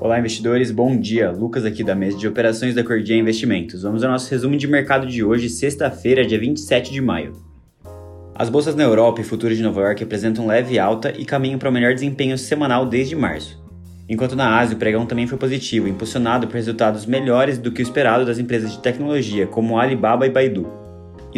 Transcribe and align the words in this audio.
Olá, 0.00 0.16
investidores, 0.16 0.70
bom 0.70 0.96
dia. 0.96 1.32
Lucas 1.32 1.64
aqui 1.64 1.82
da 1.82 1.92
mesa 1.92 2.16
de 2.16 2.28
operações 2.28 2.72
da 2.72 2.84
Cordia 2.84 3.16
Investimentos. 3.16 3.82
Vamos 3.82 4.04
ao 4.04 4.12
nosso 4.12 4.30
resumo 4.30 4.56
de 4.56 4.68
mercado 4.68 5.08
de 5.08 5.24
hoje, 5.24 5.48
sexta-feira, 5.48 6.24
dia 6.24 6.38
27 6.38 6.92
de 6.92 7.00
maio. 7.00 7.32
As 8.32 8.48
bolsas 8.48 8.76
na 8.76 8.84
Europa 8.84 9.20
e 9.20 9.24
futuros 9.24 9.56
de 9.56 9.62
Nova 9.64 9.80
York 9.80 10.04
apresentam 10.04 10.46
leve 10.46 10.78
alta 10.78 11.12
e 11.18 11.24
caminham 11.24 11.58
para 11.58 11.68
o 11.68 11.72
melhor 11.72 11.94
desempenho 11.94 12.38
semanal 12.38 12.86
desde 12.86 13.16
março. 13.16 13.60
Enquanto 14.08 14.36
na 14.36 14.60
Ásia 14.60 14.76
o 14.76 14.78
pregão 14.78 15.04
também 15.04 15.26
foi 15.26 15.36
positivo, 15.36 15.88
impulsionado 15.88 16.46
por 16.46 16.54
resultados 16.54 17.04
melhores 17.04 17.58
do 17.58 17.72
que 17.72 17.82
o 17.82 17.82
esperado 17.82 18.24
das 18.24 18.38
empresas 18.38 18.70
de 18.70 18.78
tecnologia, 18.78 19.48
como 19.48 19.80
Alibaba 19.80 20.28
e 20.28 20.30
Baidu. 20.30 20.87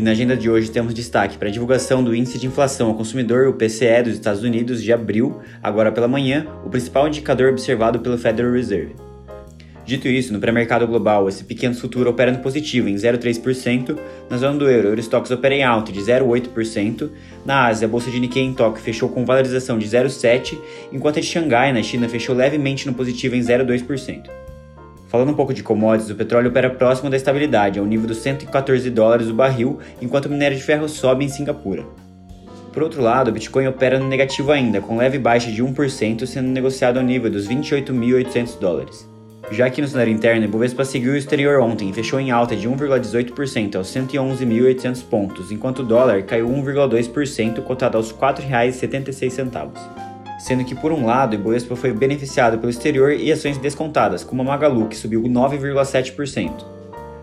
E 0.00 0.02
na 0.02 0.12
agenda 0.12 0.34
de 0.34 0.48
hoje 0.48 0.70
temos 0.70 0.94
destaque 0.94 1.36
para 1.36 1.48
a 1.48 1.50
divulgação 1.50 2.02
do 2.02 2.14
Índice 2.14 2.38
de 2.38 2.46
Inflação 2.46 2.88
ao 2.88 2.94
Consumidor, 2.94 3.48
o 3.48 3.52
PCE 3.52 4.02
dos 4.02 4.14
Estados 4.14 4.42
Unidos, 4.42 4.82
de 4.82 4.90
abril, 4.94 5.42
agora 5.62 5.92
pela 5.92 6.08
manhã, 6.08 6.46
o 6.64 6.70
principal 6.70 7.06
indicador 7.06 7.50
observado 7.50 8.00
pelo 8.00 8.16
Federal 8.16 8.50
Reserve. 8.50 8.94
Dito 9.84 10.08
isso, 10.08 10.32
no 10.32 10.40
pré-mercado 10.40 10.86
global, 10.86 11.28
esse 11.28 11.44
pequeno 11.44 11.74
futuro 11.74 12.08
opera 12.08 12.32
no 12.32 12.38
positivo, 12.38 12.88
em 12.88 12.94
0,3%, 12.94 13.98
na 14.30 14.38
zona 14.38 14.58
do 14.58 14.70
euro, 14.70 14.88
o 14.88 14.92
Eurostox 14.92 15.30
opera 15.30 15.54
em 15.54 15.64
alta, 15.64 15.92
de 15.92 16.00
0,8%, 16.00 17.10
na 17.44 17.66
Ásia, 17.66 17.84
a 17.84 17.90
bolsa 17.90 18.10
de 18.10 18.18
Nikkei 18.18 18.42
em 18.42 18.54
Tóquio 18.54 18.82
fechou 18.82 19.10
com 19.10 19.26
valorização 19.26 19.78
de 19.78 19.86
0,7%, 19.86 20.56
enquanto 20.90 21.18
a 21.18 21.20
de 21.20 21.26
Xangai, 21.26 21.74
na 21.74 21.82
China, 21.82 22.08
fechou 22.08 22.34
levemente 22.34 22.86
no 22.86 22.94
positivo 22.94 23.36
em 23.36 23.40
0,2%. 23.40 24.49
Falando 25.10 25.32
um 25.32 25.34
pouco 25.34 25.52
de 25.52 25.60
commodities, 25.60 26.08
o 26.08 26.14
petróleo 26.14 26.50
opera 26.50 26.70
próximo 26.70 27.10
da 27.10 27.16
estabilidade, 27.16 27.80
ao 27.80 27.84
nível 27.84 28.06
dos 28.06 28.18
114 28.18 28.88
dólares 28.90 29.28
o 29.28 29.34
barril, 29.34 29.80
enquanto 30.00 30.26
o 30.26 30.30
minério 30.30 30.56
de 30.56 30.62
ferro 30.62 30.88
sobe 30.88 31.24
em 31.24 31.28
Singapura. 31.28 31.84
Por 32.72 32.84
outro 32.84 33.02
lado, 33.02 33.26
o 33.26 33.32
Bitcoin 33.32 33.66
opera 33.66 33.98
no 33.98 34.06
negativo 34.06 34.52
ainda, 34.52 34.80
com 34.80 34.96
leve 34.96 35.18
baixa 35.18 35.50
de 35.50 35.64
1%, 35.64 36.24
sendo 36.26 36.48
negociado 36.50 36.98
ao 36.98 37.02
nível 37.02 37.28
dos 37.28 37.48
28.800 37.48 38.60
dólares. 38.60 39.10
Já 39.50 39.66
aqui 39.66 39.82
no 39.82 39.88
cenário 39.88 40.12
interno, 40.12 40.46
o 40.46 40.48
Bovespa 40.48 40.84
seguiu 40.84 41.14
o 41.14 41.16
exterior 41.16 41.60
ontem 41.60 41.90
e 41.90 41.92
fechou 41.92 42.20
em 42.20 42.30
alta 42.30 42.54
de 42.54 42.68
1,18% 42.68 43.74
aos 43.74 43.88
111.800 43.88 45.02
pontos, 45.02 45.50
enquanto 45.50 45.80
o 45.80 45.84
dólar 45.84 46.22
caiu 46.22 46.48
1,2%, 46.48 47.60
cotado 47.64 47.96
aos 47.96 48.12
R$ 48.12 48.16
4,76 48.16 50.09
sendo 50.40 50.64
que 50.64 50.74
por 50.74 50.90
um 50.90 51.04
lado 51.04 51.32
o 51.32 51.34
Ibovespa 51.34 51.76
foi 51.76 51.92
beneficiado 51.92 52.58
pelo 52.58 52.70
exterior 52.70 53.12
e 53.12 53.30
ações 53.30 53.58
descontadas, 53.58 54.24
como 54.24 54.40
a 54.40 54.44
Magalu, 54.44 54.88
que 54.88 54.96
subiu 54.96 55.22
9,7%. 55.22 56.64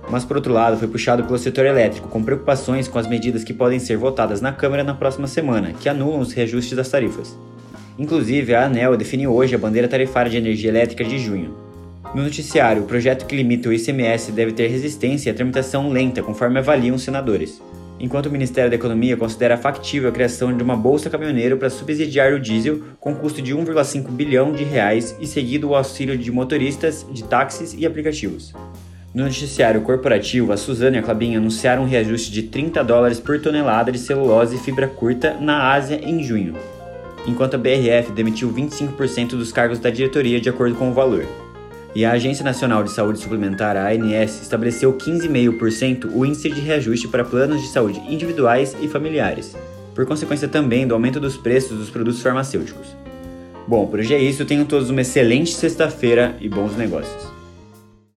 Mas 0.09 0.23
por 0.23 0.37
outro 0.37 0.53
lado, 0.53 0.77
foi 0.77 0.87
puxado 0.87 1.23
pelo 1.23 1.37
setor 1.37 1.65
elétrico, 1.65 2.07
com 2.07 2.23
preocupações 2.23 2.87
com 2.87 2.99
as 2.99 3.07
medidas 3.07 3.43
que 3.43 3.53
podem 3.53 3.79
ser 3.79 3.97
votadas 3.97 4.39
na 4.39 4.53
Câmara 4.53 4.83
na 4.83 4.93
próxima 4.93 5.27
semana, 5.27 5.73
que 5.73 5.89
anulam 5.89 6.19
os 6.19 6.31
reajustes 6.31 6.77
das 6.77 6.89
tarifas. 6.89 7.35
Inclusive, 7.97 8.53
a 8.53 8.65
ANEL 8.65 8.95
definiu 8.95 9.33
hoje 9.33 9.55
a 9.55 9.57
bandeira 9.57 9.87
tarifária 9.87 10.29
de 10.29 10.37
energia 10.37 10.69
elétrica 10.69 11.03
de 11.03 11.17
junho. 11.17 11.55
No 12.13 12.21
noticiário, 12.23 12.83
o 12.83 12.85
projeto 12.85 13.25
que 13.25 13.35
limita 13.35 13.67
o 13.67 13.73
ICMS 13.73 14.31
deve 14.31 14.53
ter 14.53 14.67
resistência 14.67 15.29
e 15.29 15.31
a 15.31 15.35
tramitação 15.35 15.89
lenta, 15.89 16.21
conforme 16.21 16.59
avaliam 16.59 16.95
os 16.95 17.01
senadores 17.01 17.59
enquanto 17.99 18.27
o 18.27 18.31
Ministério 18.31 18.69
da 18.69 18.75
Economia 18.75 19.17
considera 19.17 19.57
factível 19.57 20.09
a 20.09 20.11
criação 20.11 20.55
de 20.55 20.63
uma 20.63 20.75
bolsa 20.75 21.09
caminhoneiro 21.09 21.57
para 21.57 21.69
subsidiar 21.69 22.33
o 22.33 22.39
diesel 22.39 22.81
com 22.99 23.15
custo 23.15 23.41
de 23.41 23.55
1,5 23.55 24.09
bilhão 24.09 24.51
de 24.51 24.63
reais 24.63 25.15
e 25.19 25.27
seguido 25.27 25.69
o 25.69 25.75
auxílio 25.75 26.17
de 26.17 26.31
motoristas 26.31 27.05
de 27.11 27.23
táxis 27.23 27.73
e 27.77 27.85
aplicativos. 27.85 28.53
No 29.13 29.23
noticiário 29.23 29.81
corporativo, 29.81 30.51
a 30.51 30.57
Suzana 30.57 30.97
e 30.97 30.99
a 30.99 31.03
Clabin 31.03 31.35
anunciaram 31.35 31.83
um 31.83 31.87
reajuste 31.87 32.31
de 32.31 32.43
30 32.43 32.83
dólares 32.83 33.19
por 33.19 33.41
tonelada 33.41 33.91
de 33.91 33.97
celulose 33.97 34.57
e 34.57 34.59
fibra 34.59 34.87
curta 34.87 35.35
na 35.39 35.71
Ásia 35.71 35.99
em 36.03 36.21
junho, 36.21 36.55
enquanto 37.25 37.55
a 37.55 37.57
BRF 37.57 38.11
demitiu 38.13 38.51
25% 38.53 39.29
dos 39.29 39.51
cargos 39.51 39.79
da 39.79 39.89
diretoria 39.89 40.39
de 40.39 40.49
acordo 40.49 40.75
com 40.75 40.89
o 40.89 40.93
valor 40.93 41.25
e 41.95 42.05
a 42.05 42.11
Agência 42.11 42.43
Nacional 42.43 42.83
de 42.83 42.91
Saúde 42.91 43.19
Suplementar, 43.19 43.75
a 43.75 43.89
ANS, 43.89 44.41
estabeleceu 44.41 44.93
15,5% 44.93 46.11
o 46.13 46.25
índice 46.25 46.49
de 46.49 46.61
reajuste 46.61 47.07
para 47.07 47.23
planos 47.23 47.61
de 47.61 47.67
saúde 47.67 47.99
individuais 48.07 48.75
e 48.81 48.87
familiares, 48.87 49.55
por 49.95 50.05
consequência 50.05 50.47
também 50.47 50.87
do 50.87 50.93
aumento 50.93 51.19
dos 51.19 51.37
preços 51.37 51.77
dos 51.77 51.89
produtos 51.89 52.21
farmacêuticos. 52.21 52.95
Bom, 53.67 53.87
por 53.87 53.99
hoje 53.99 54.13
é 54.13 54.19
isso, 54.19 54.45
tenham 54.45 54.65
todos 54.65 54.89
uma 54.89 55.01
excelente 55.01 55.53
sexta-feira 55.53 56.35
e 56.39 56.47
bons 56.47 56.77
negócios. 56.77 57.36